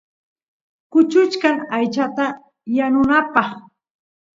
[0.91, 2.25] kuchuchkan aychata
[2.77, 3.49] yanunapaq